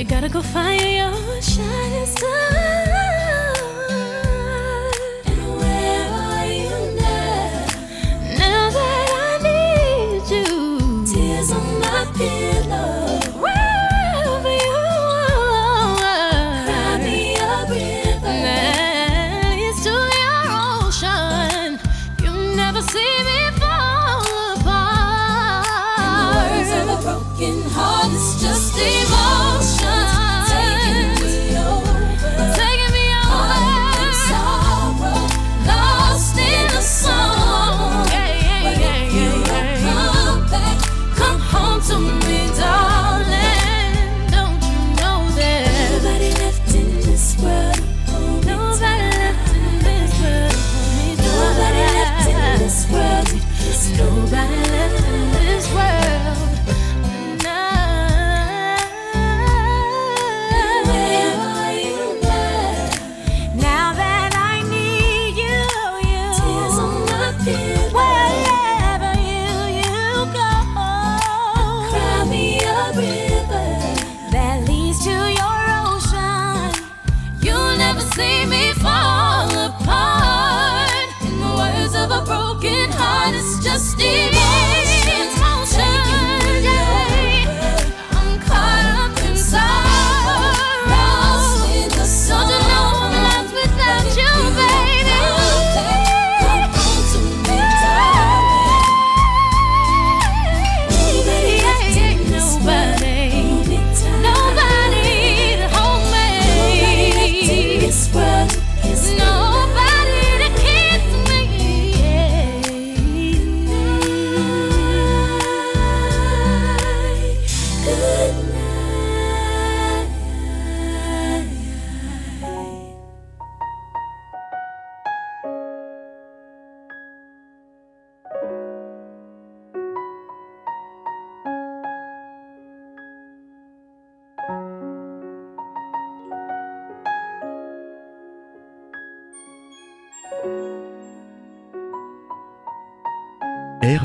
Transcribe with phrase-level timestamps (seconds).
[0.00, 2.89] You gotta go find your shining star.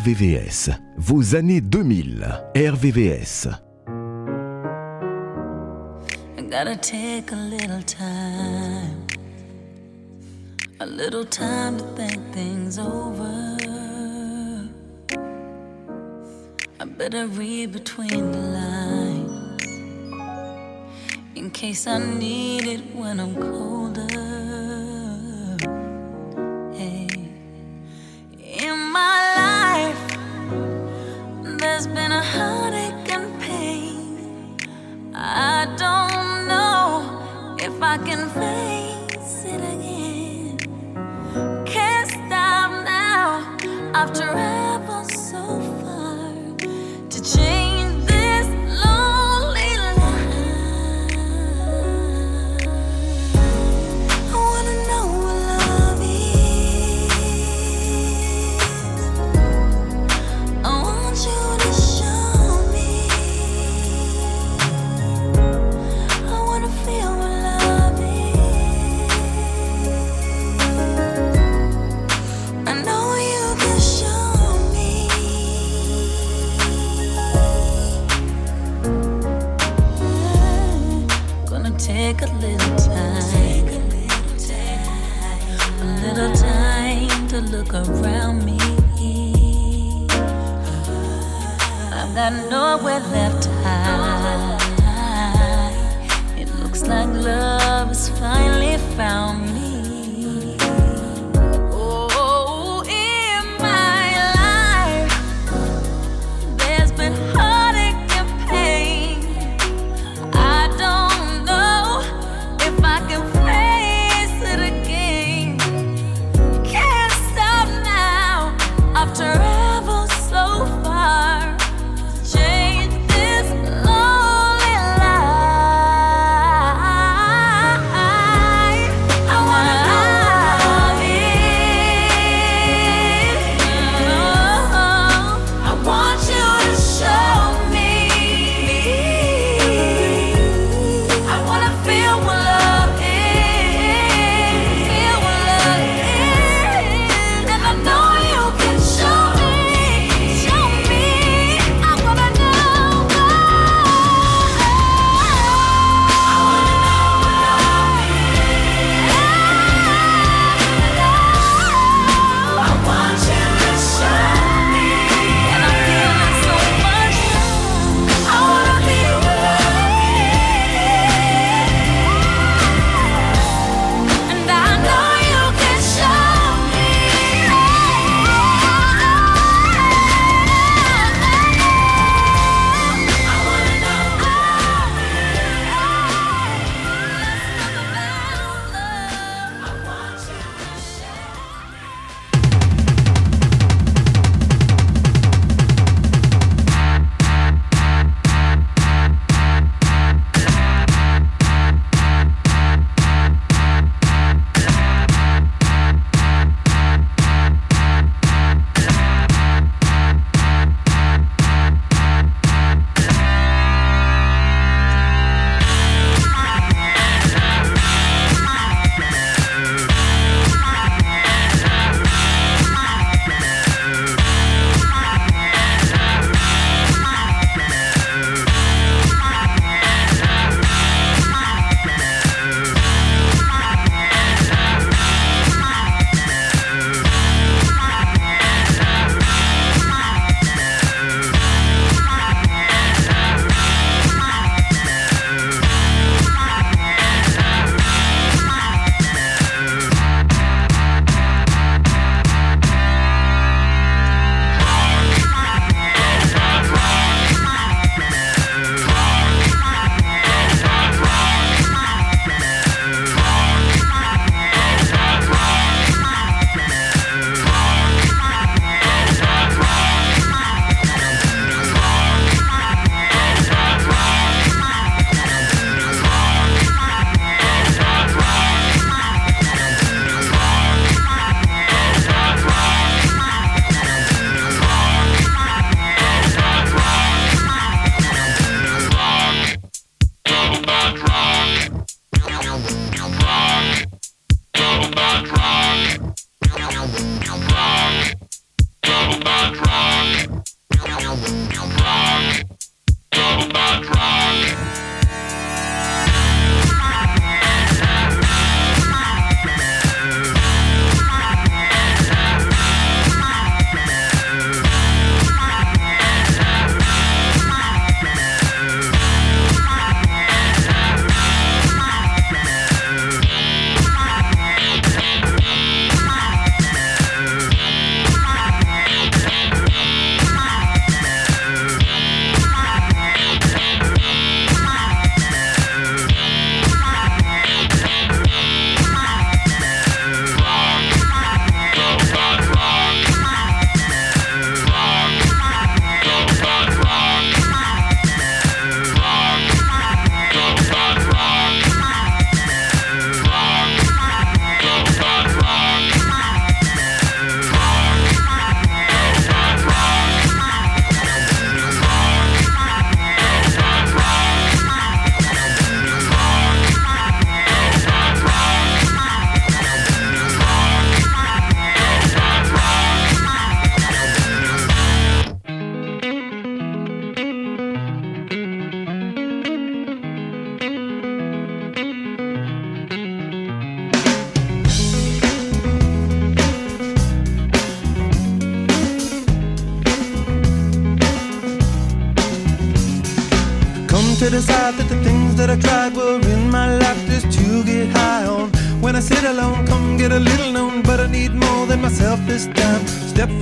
[0.06, 3.48] RVVS, vos années 2000, RVVS.
[6.48, 9.08] Gotta take a little time,
[10.80, 13.58] a little time to think things over.
[16.80, 19.64] I better read between the lines
[21.36, 24.45] in case I need it when I'm colder.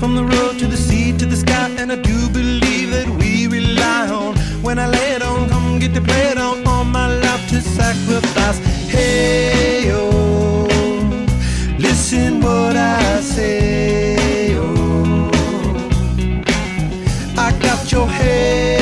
[0.04, 3.48] From the road to the sea to the sky, and I do believe that we
[3.48, 4.36] rely on.
[4.62, 6.68] When I lay it on, come get the play it on.
[6.68, 8.60] All my life to sacrifice.
[8.90, 10.10] Hey, yo,
[11.80, 14.58] listen what I say.
[14.58, 15.32] Oh,
[17.38, 18.73] I got your head.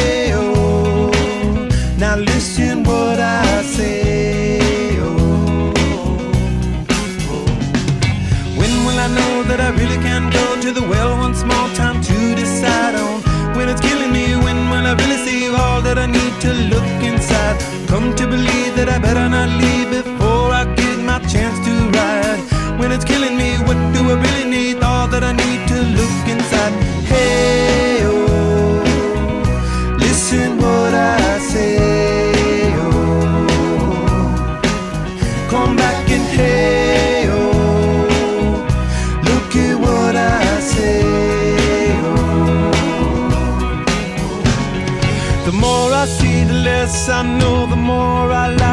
[47.12, 48.71] I know, the more I lie.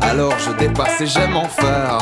[0.00, 1.98] Alors je dépasse et j'aime en faire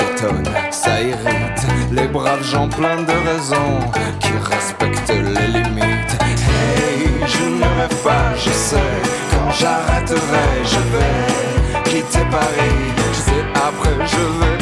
[0.00, 0.42] des.
[0.70, 3.78] Ça irrite les braves gens pleins de raisons
[4.20, 6.16] qui respectent les limites.
[6.22, 8.76] Hey, je ne rêve pas, je sais.
[9.30, 12.92] Quand j'arrêterai, je vais quitter Paris.
[13.12, 14.57] Je sais après, je vais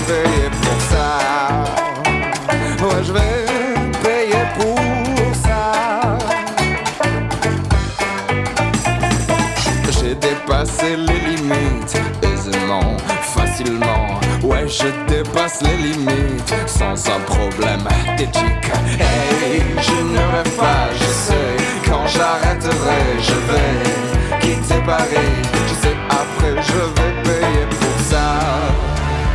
[14.69, 17.85] je dépasse les limites sans un problème
[18.17, 18.71] d'éthique.
[18.99, 21.57] Hey, je ne rêve pas, je sais.
[21.89, 25.35] Quand j'arrêterai, je vais quitter Paris.
[25.69, 28.41] Je sais après, je vais payer pour ça.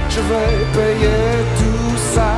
[0.10, 2.32] Je vais payer tout ça.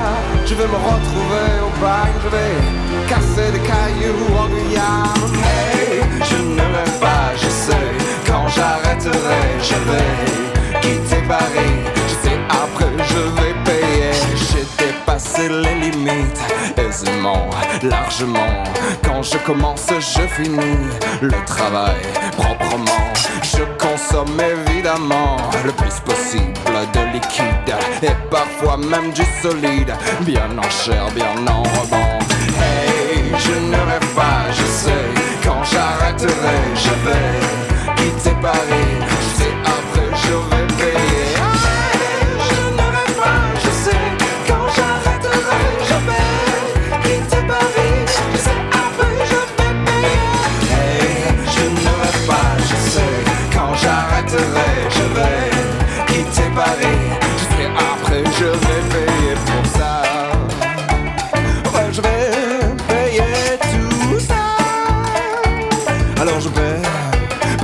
[0.46, 2.14] Je vais me retrouver au bagne.
[2.24, 5.34] Je vais casser des cailloux en Guyane.
[5.44, 7.88] Hey, je ne rêve pas, je sais.
[8.28, 12.03] Quand j'arrêterai, je vais quitter Paris.
[12.24, 14.12] Sais après, je vais payer.
[14.36, 16.40] J'ai dépassé les limites
[16.78, 17.50] aisément,
[17.84, 18.64] largement.
[19.04, 20.78] Quand je commence, je finis
[21.22, 22.02] le travail
[22.38, 23.14] proprement.
[23.44, 26.54] Je consomme évidemment le plus possible
[26.94, 32.20] de liquide et parfois même du solide, bien en chair, bien en rebond.
[32.60, 35.06] Hey, je ne rêve pas, je sais.
[35.44, 39.13] Quand j'arrêterai, je vais quitter Paris.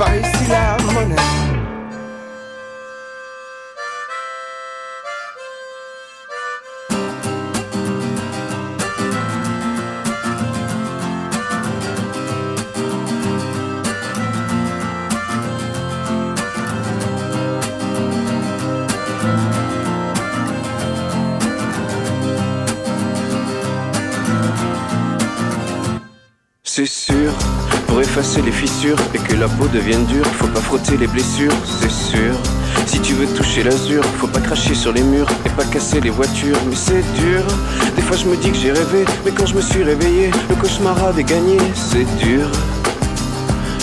[0.00, 0.29] Par
[28.30, 31.90] effacer les fissures et que la peau devienne dure, faut pas frotter les blessures, c'est
[31.90, 32.32] sûr.
[32.86, 36.10] Si tu veux toucher l'azur, faut pas cracher sur les murs et pas casser les
[36.10, 37.42] voitures, mais c'est dur.
[37.96, 40.54] Des fois je me dis que j'ai rêvé, mais quand je me suis réveillé, le
[40.54, 42.46] cauchemar avait gagné, c'est dur.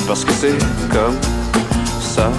[0.07, 0.57] Parce que c'est
[0.91, 1.17] comme
[1.99, 2.31] ça,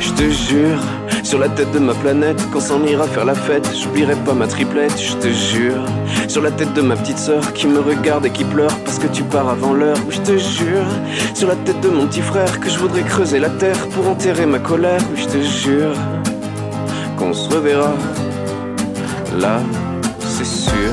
[0.00, 0.80] je te jure.
[1.22, 4.46] Sur la tête de ma planète, quand s'en ira faire la fête, j'oublierai pas ma
[4.46, 5.84] triplette, je te jure.
[6.28, 9.24] Sur la tête de ma petite sœur qui me regarde et qui pleure que tu
[9.24, 10.86] pars avant l'heure, oui, je te jure.
[11.34, 14.46] Sur la tête de mon petit frère que je voudrais creuser la terre pour enterrer
[14.46, 15.94] ma colère, oui, je te jure.
[17.16, 17.92] Qu'on se reverra
[19.38, 19.60] là,
[20.20, 20.92] c'est sûr.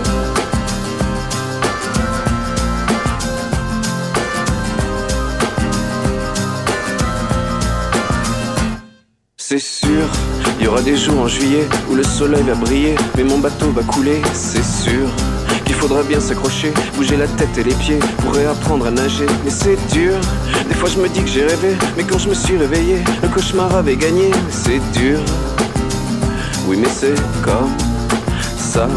[9.37, 10.05] C'est sûr,
[10.59, 13.71] il y aura des jours en juillet où le soleil va briller, mais mon bateau
[13.71, 15.09] va couler, c'est sûr.
[15.79, 19.77] Faudra bien s'accrocher, bouger la tête et les pieds pour réapprendre à nager, mais c'est
[19.93, 20.13] dur.
[20.67, 23.29] Des fois je me dis que j'ai rêvé, mais quand je me suis réveillé, le
[23.29, 25.19] cauchemar avait gagné, c'est dur.
[26.67, 27.71] Oui, mais c'est comme
[28.57, 28.89] ça,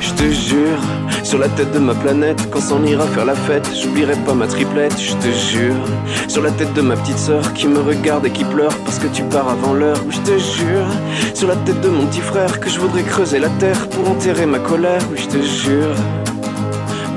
[0.00, 0.78] je te jure.
[1.22, 4.46] Sur la tête de ma planète, quand s'en ira faire la fête, j'oublierai pas ma
[4.46, 5.74] triplette, je te jure.
[6.26, 9.08] Sur la tête de ma petite sœur qui me regarde et qui pleure parce que
[9.08, 10.86] tu pars avant l'heure, je te jure.
[11.34, 14.46] Sur la tête de mon petit frère que je voudrais creuser la terre pour enterrer
[14.46, 15.94] ma colère, je te jure.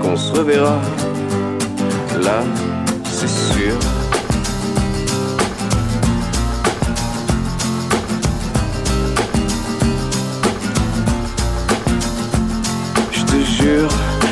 [0.02, 0.80] Qu'on se reverra
[2.24, 2.44] là,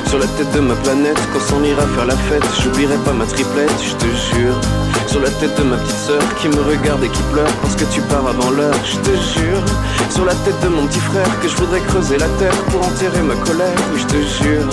[0.10, 3.26] sur la tête de ma planète, quand s'en ira faire la fête, j'oublierai pas ma
[3.26, 4.60] triplette, je te jure.
[5.06, 7.84] Sur la tête de ma petite sœur qui me regarde et qui pleure parce que
[7.94, 9.64] tu pars avant l'heure, je te jure.
[10.10, 13.22] Sur la tête de mon petit frère que je voudrais creuser la terre pour enterrer
[13.22, 14.70] ma colère, je te jure.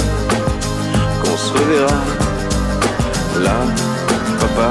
[1.23, 1.95] Qu'on se reverra
[3.43, 3.57] là,
[4.41, 4.71] papa.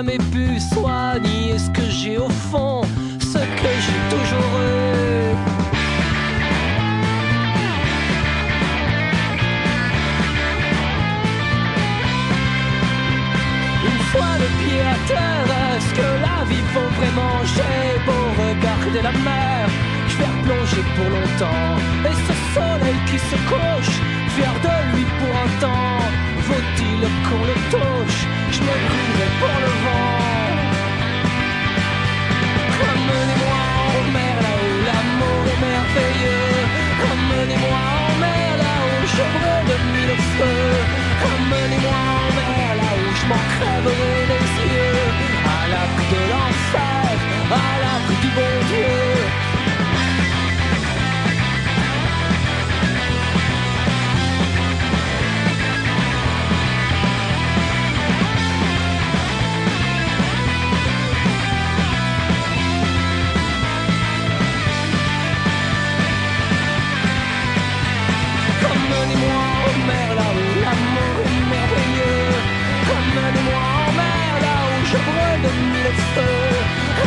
[0.00, 2.80] jamais pu soigner ce que j'ai au fond,
[3.18, 5.34] ce que j'ai toujours eu.
[13.90, 19.02] Une fois le pied à terre Est-ce que la vie vaut vraiment J'ai beau regarder
[19.02, 19.68] la mer
[20.08, 21.76] Je vais replonger pour longtemps.
[22.08, 23.96] Et ce soleil qui se couche
[24.34, 26.00] Fier de lui pour un temps.
[26.48, 28.39] Vaut-il qu'on le touche?
[32.82, 36.56] Ramenez-moi en mer là-haut, l'amour est merveilleux.
[37.04, 40.76] Ramenez-moi en mer là-haut, je brûle de mille feux.
[41.24, 45.04] Ramenez-moi en mer là-haut, je m'en crèverai les yeux.
[45.56, 47.12] À l'abri de l'enfer,
[47.50, 49.09] à l'abri du bon Dieu.
[70.62, 72.28] L'amour est merveilleux.
[72.96, 76.52] Amenez-moi en mer là où je brûle de mille feux.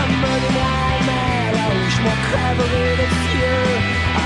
[0.04, 3.72] Amenez-moi en mer là où je m'en crèverai les yeux.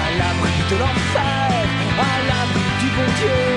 [0.01, 1.51] À l'abri de l'enfer,
[2.09, 3.56] à l'abri du bon Dieu.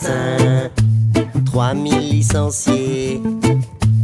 [0.00, 0.70] matin,
[1.44, 3.22] 3000 licenciés.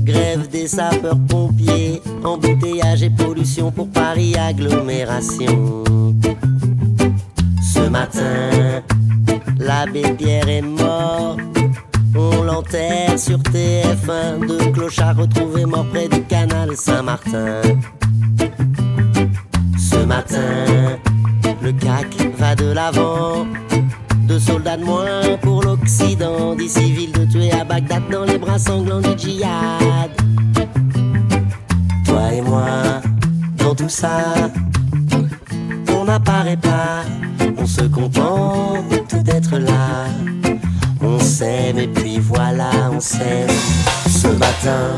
[0.02, 2.02] Grève des sapeurs-pompiers.
[2.24, 5.84] Embouteillage et pollution pour Paris agglomération.
[7.62, 8.82] Ce matin,
[9.58, 11.36] l'abbé Pierre est mort.
[12.14, 14.46] On l'enterre sur TF1.
[14.46, 17.60] Deux clochards retrouvés morts près du canal Saint-Martin.
[19.78, 20.98] Ce matin,
[21.62, 22.06] le CAC
[22.38, 23.46] va de l'avant.
[24.26, 25.15] Deux soldats de moins
[25.86, 26.54] pour l'Occident.
[26.54, 30.10] Dix civils de tuer à Bagdad dans les bras sanglants du djihad.
[32.04, 32.66] Toi et moi,
[33.58, 34.50] dans tout ça,
[35.94, 37.04] on n'apparaît pas.
[37.58, 40.06] On se contente d'être là.
[41.02, 43.48] On s'aime et puis voilà, on s'aime.
[44.08, 44.92] Ce matin,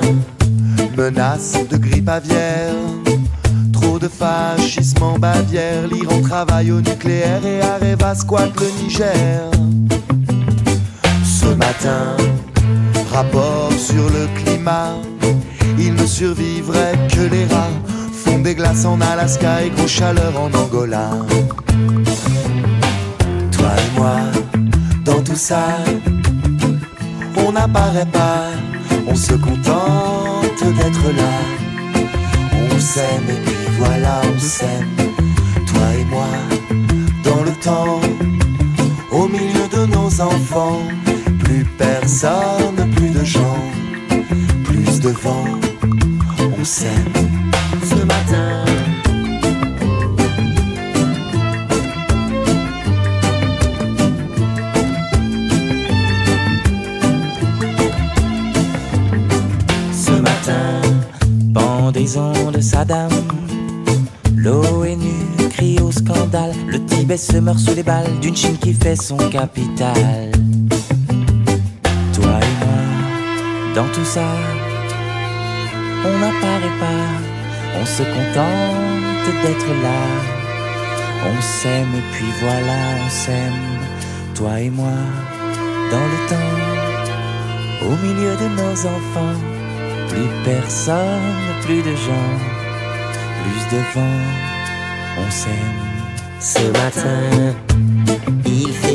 [0.96, 2.74] Menace de grippe aviaire.
[3.72, 5.86] Trop de fascisme en Bavière.
[5.88, 9.50] L'Iran travaille au nucléaire et Areva squatte le Niger.
[11.58, 12.16] Matin,
[13.12, 14.94] Rapport sur le climat.
[15.78, 17.76] Il ne survivrait que les rats.
[18.12, 21.10] Fond des glaces en Alaska et grosse chaleur en Angola.
[23.52, 24.16] toi et moi,
[25.04, 25.64] Dans tout ça,
[27.36, 28.44] on n'apparaît pas.
[29.06, 31.34] On se contente d'être là.
[32.70, 34.94] On s'aime et puis voilà, on s'aime.
[35.66, 36.30] Toi et moi,
[37.24, 38.00] dans le temps,
[39.10, 40.82] au milieu de nos enfants.
[41.78, 43.62] Personne, plus de gens,
[44.64, 45.44] plus de vent.
[46.40, 47.12] On s'aime.
[47.82, 48.64] ce matin.
[59.92, 60.80] Ce matin,
[61.54, 63.10] Pendaison de Saddam,
[64.36, 64.96] l'ONU
[65.50, 69.16] crie au scandale, le Tibet se meurt sous les balles d'une Chine qui fait son
[69.16, 70.32] capital.
[73.78, 74.28] Dans tout ça,
[76.04, 77.06] on n'apparaît pas,
[77.80, 80.02] on se contente d'être là.
[81.30, 83.62] On s'aime et puis voilà, on s'aime,
[84.34, 84.98] toi et moi,
[85.92, 86.60] dans le temps,
[87.88, 89.38] au milieu de nos enfants.
[90.08, 92.34] Plus personne, plus de gens,
[93.42, 94.20] plus de vent,
[95.22, 95.82] on s'aime.
[96.40, 97.54] ce matin,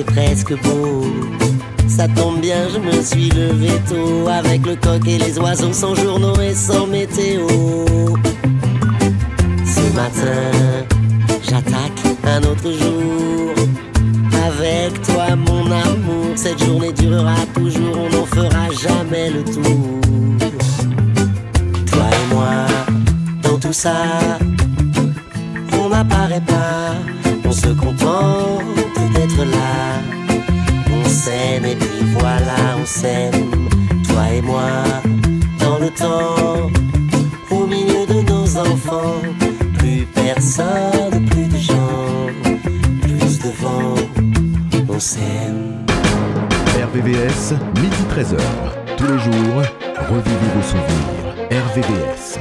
[0.04, 1.06] presque beau.
[1.88, 5.96] Ça tombe bien, je me suis levé tôt avec le coq et les oiseaux sans
[5.96, 7.48] journaux et sans météo.
[9.66, 10.88] Ce matin,
[11.44, 13.54] j'attaque un autre jour.
[14.46, 20.02] Avec toi, mon amour, cette journée durera toujours, on n'en fera jamais le tour.
[21.92, 22.66] Toi et moi,
[23.44, 23.94] dans tout ça,
[25.80, 26.96] on n'apparaît pas,
[27.46, 28.83] on se contente
[31.24, 33.50] s'aime et puis voilà, on s'aime,
[34.10, 34.84] toi et moi,
[35.58, 36.70] dans le temps,
[37.50, 39.22] au milieu de nos enfants.
[39.80, 42.28] Plus personne, plus de gens,
[43.02, 43.96] plus de vent,
[44.90, 45.86] on s'aime.
[46.88, 48.42] RVVS, midi 13h.
[48.98, 49.62] Tous les jours,
[50.10, 51.26] revivez vos souvenirs.
[51.52, 52.33] RVVS.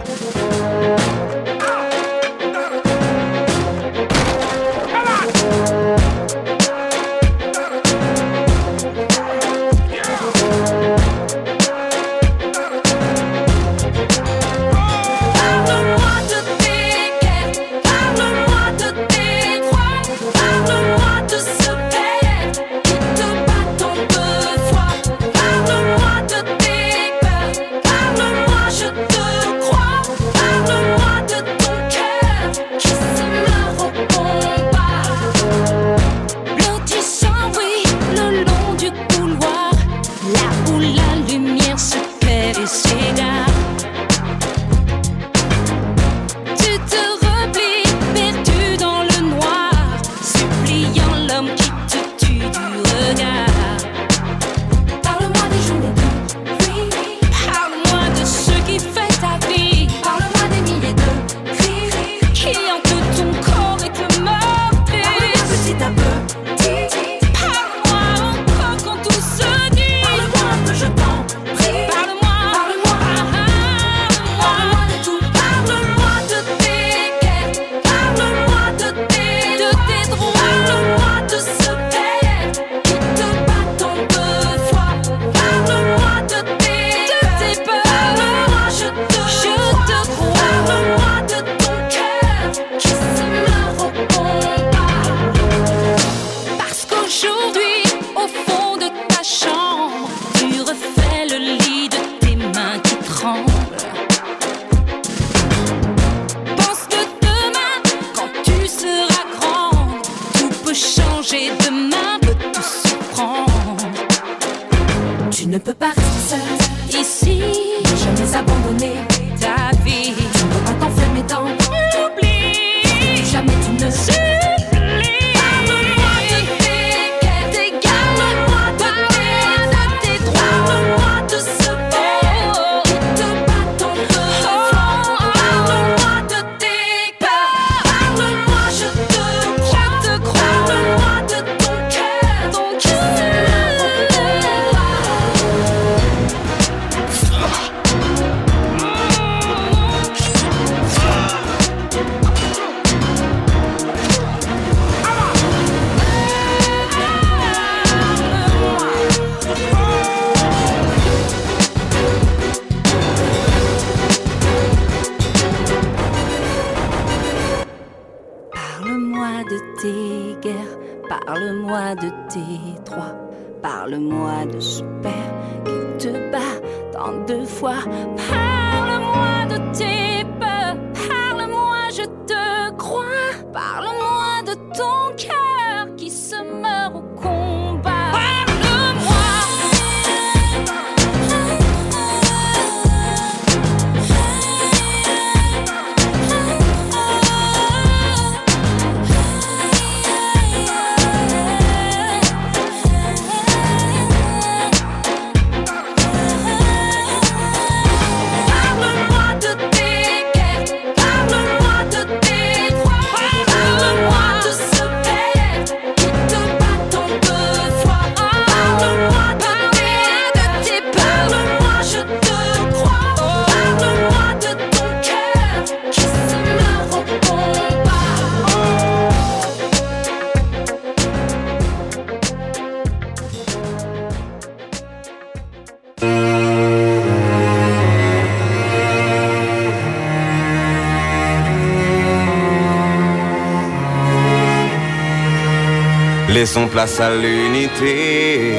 [246.55, 248.53] Laissons place à l'unité.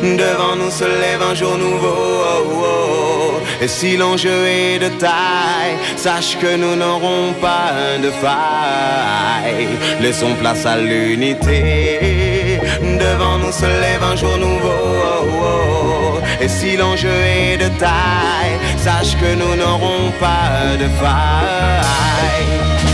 [0.00, 1.92] Devant nous se lève un jour nouveau.
[1.92, 3.40] oh, oh.
[3.60, 9.68] Et si l'enjeu est de taille, sache que nous n'aurons pas de faille.
[10.00, 12.58] Laissons place à l'unité.
[12.80, 14.70] Devant nous se lève un jour nouveau.
[15.04, 16.20] oh, oh.
[16.40, 22.85] Et si l'enjeu est de taille, sache que nous n'aurons pas de faille.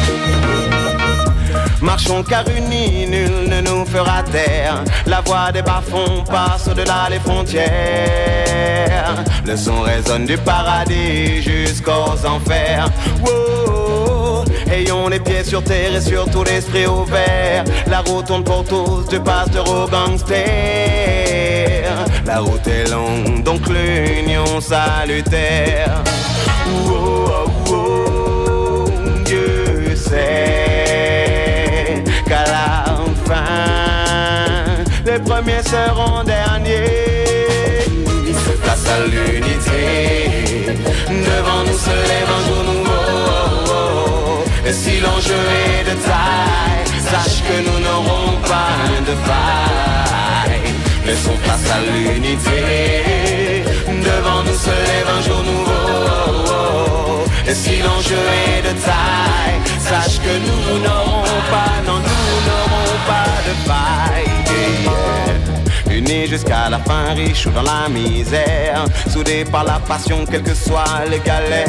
[2.21, 4.85] Car unis, nul ne nous fera taire.
[5.07, 7.63] La voix des bas-fonds passe au-delà des frontières.
[9.47, 12.89] Le son résonne du paradis jusqu'aux enfers.
[14.71, 17.65] Ayons les pieds sur terre et surtout l'esprit ouvert.
[17.87, 20.43] La route tourne pour tous, du pasteur au gangster.
[22.27, 25.92] La route est longue, donc l'union salutaire.
[35.73, 37.79] Seront derniers.
[38.63, 39.79] Place à l'unité,
[41.29, 44.45] devant nous se lève un jour nouveau.
[44.69, 48.77] Et si l'enjeu est de taille, sache que nous n'aurons pas
[49.09, 50.69] de faille.
[51.07, 52.61] Laissons place à l'unité,
[54.09, 57.25] devant nous se lève un jour nouveau.
[57.51, 59.59] Et si l'enjeu est de taille,
[59.89, 64.32] sache que nous n'aurons pas, non, nous n'aurons pas de faille.
[66.13, 71.05] Jusqu'à la fin, riches ou dans la misère, soudés par la passion, quelles que soient
[71.11, 71.65] les galères.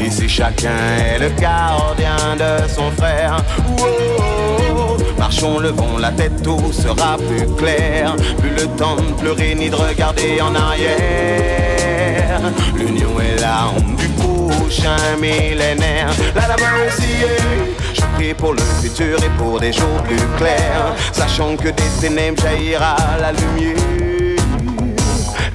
[0.00, 3.44] Ici, chacun est le gardien de son frère.
[3.68, 4.96] Wow.
[5.18, 8.16] Marchons, levons la tête, tout sera plus clair.
[8.38, 12.40] Plus le temps de pleurer ni de regarder en arrière.
[12.76, 16.08] L'union est l'arme du prochain millénaire.
[16.34, 17.83] La la mercy, je
[18.32, 20.94] pour le futur et pour des jours plus clairs.
[21.12, 23.76] Sachant que des ténèbres jaillira la lumière.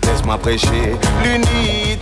[0.04, 1.99] Laisse-moi prêcher l'unité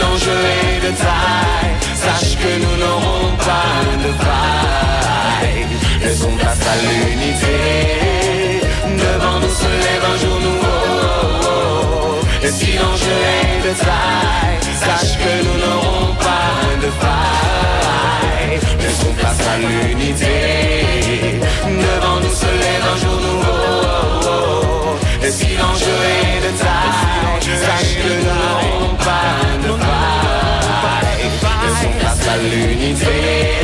[0.00, 5.66] l'enjeu est de taille, sache que nous n'aurons pas de faille.
[6.02, 7.56] Laissons place à l'unité,
[9.04, 12.20] devant nous se lève un jour nouveau.
[12.42, 15.47] Et si l'enjeu est de taille, sache que nous
[32.28, 33.57] Laissons place à l'unité.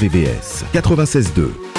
[0.00, 1.69] RVVS 96.2.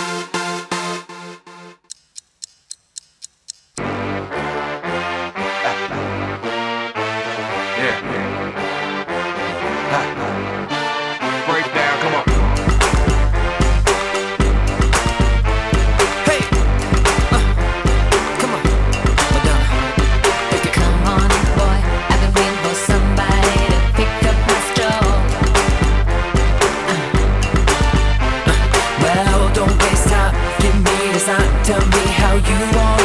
[32.52, 33.01] you want.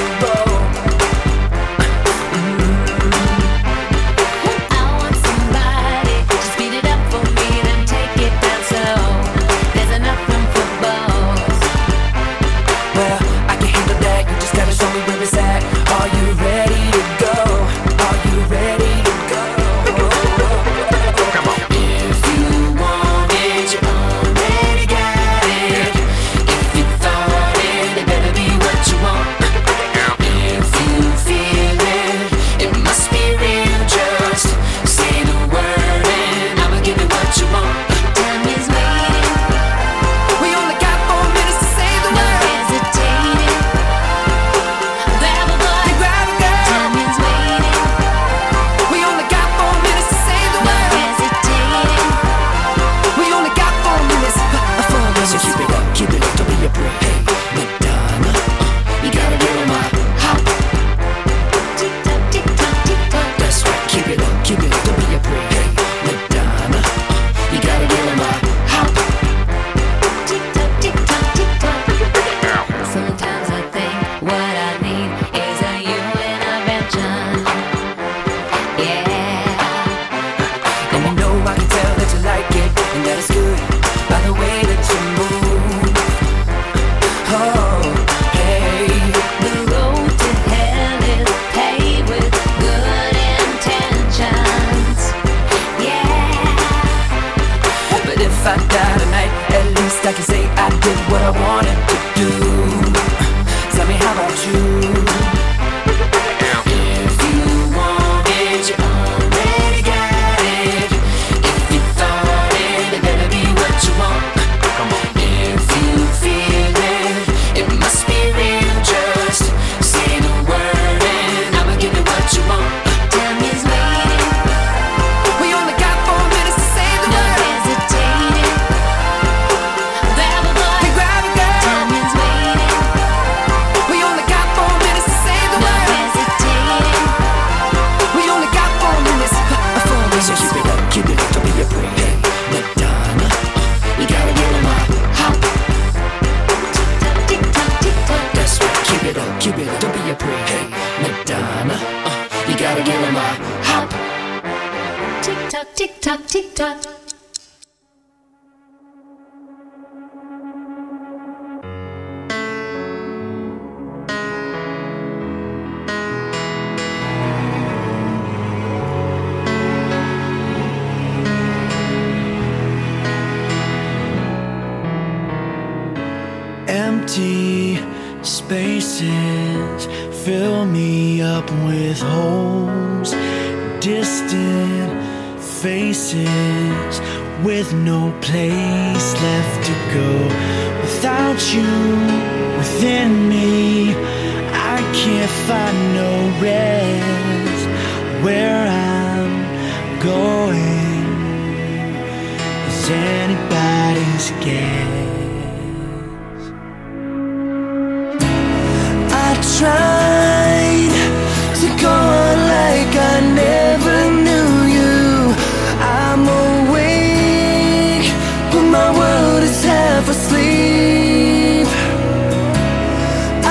[219.96, 221.66] never sleep.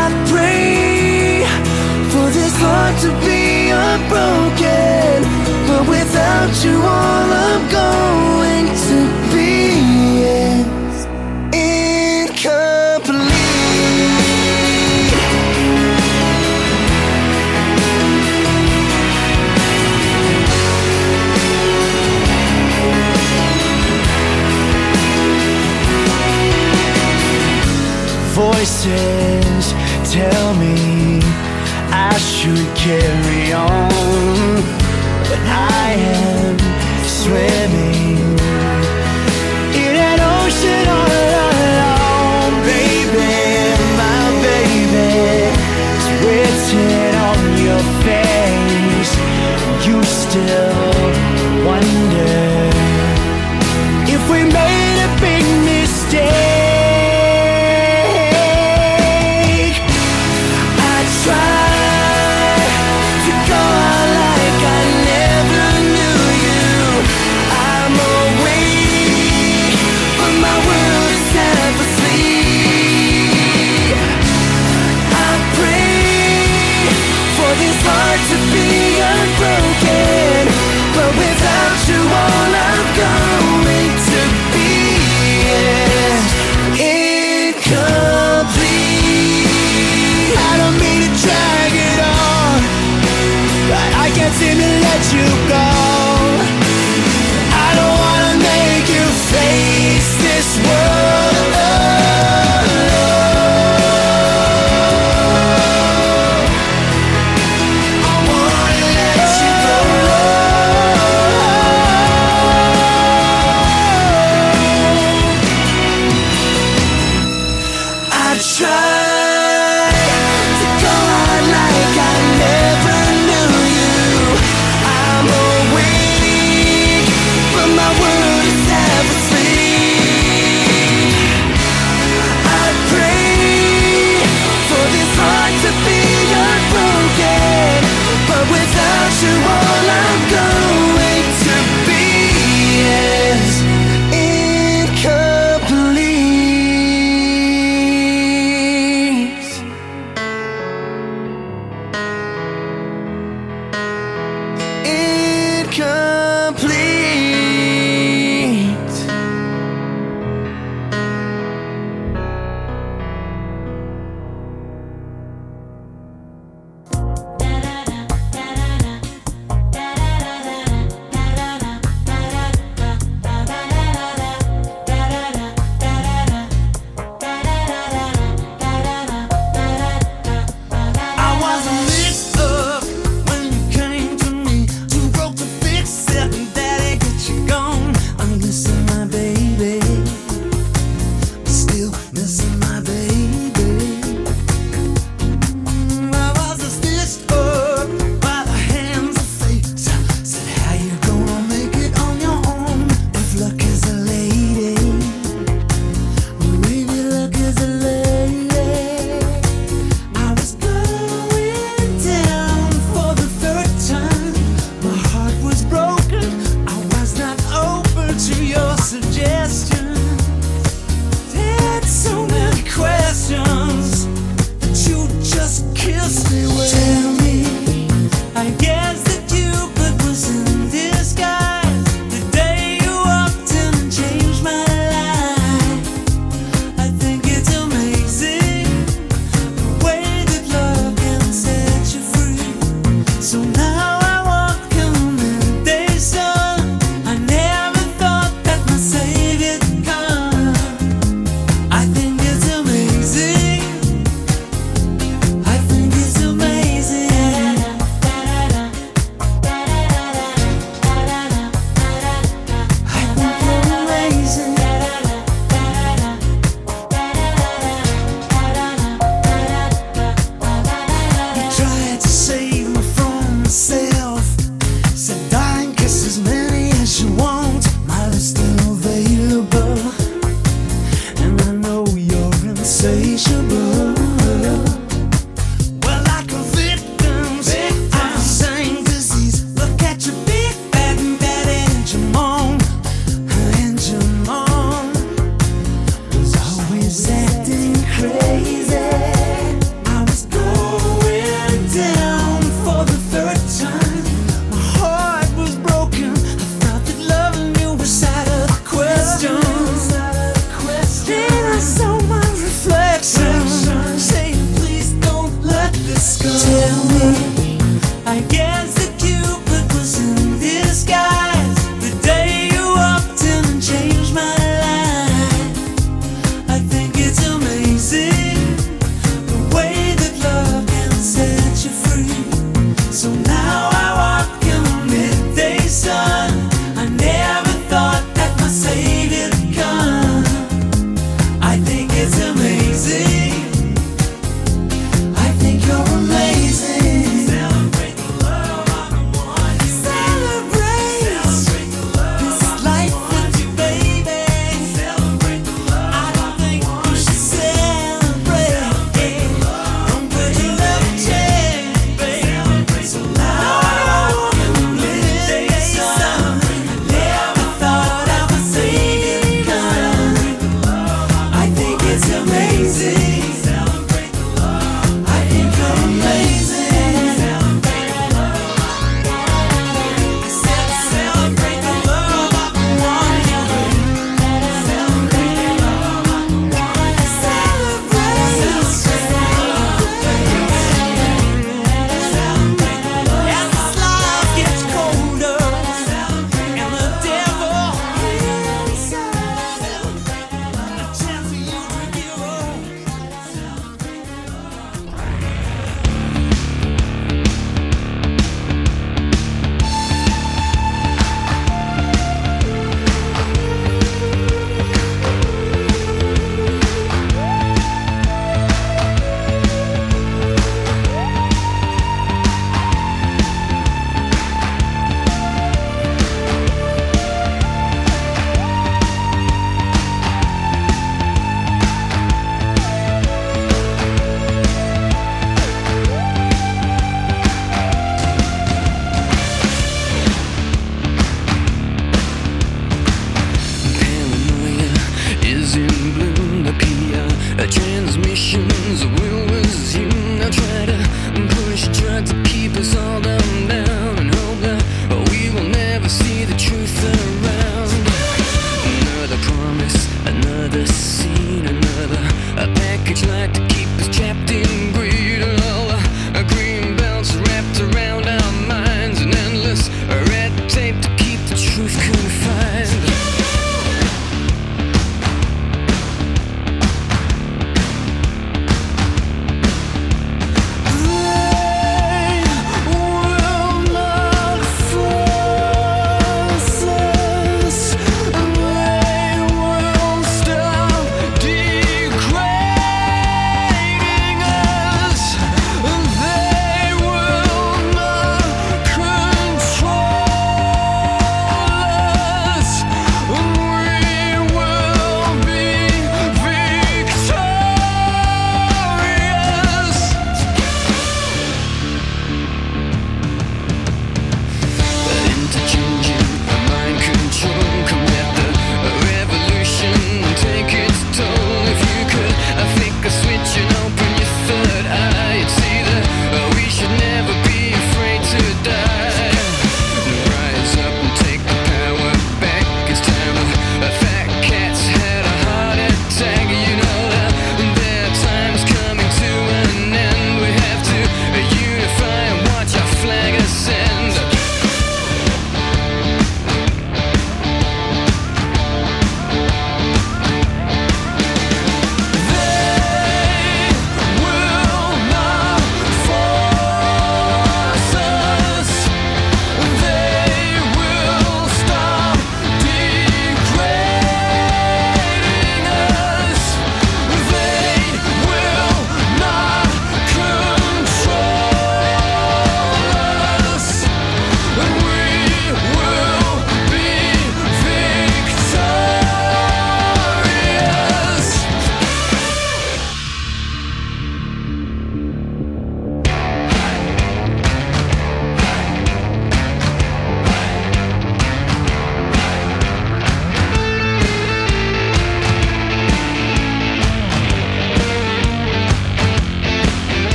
[0.00, 1.42] I pray
[2.12, 5.16] for this heart to be unbroken
[5.68, 8.47] But without you all I'm going
[30.04, 31.20] tell me
[31.90, 33.17] I should care